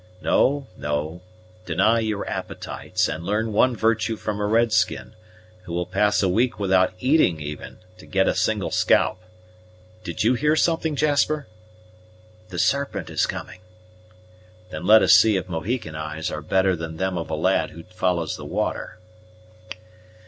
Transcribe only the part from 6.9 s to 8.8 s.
eating even, to get a single